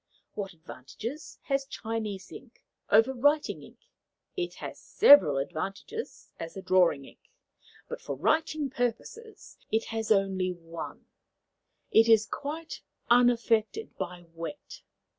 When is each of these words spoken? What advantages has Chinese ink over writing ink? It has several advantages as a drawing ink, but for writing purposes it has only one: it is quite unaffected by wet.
What 0.33 0.53
advantages 0.53 1.37
has 1.43 1.67
Chinese 1.67 2.31
ink 2.31 2.63
over 2.89 3.13
writing 3.13 3.61
ink? 3.61 3.81
It 4.35 4.55
has 4.55 4.79
several 4.79 5.37
advantages 5.37 6.31
as 6.39 6.57
a 6.57 6.61
drawing 6.63 7.05
ink, 7.05 7.19
but 7.87 8.01
for 8.01 8.15
writing 8.15 8.71
purposes 8.71 9.57
it 9.71 9.85
has 9.93 10.11
only 10.11 10.53
one: 10.53 11.05
it 11.91 12.09
is 12.09 12.25
quite 12.25 12.81
unaffected 13.11 13.95
by 13.95 14.25
wet. 14.33 14.81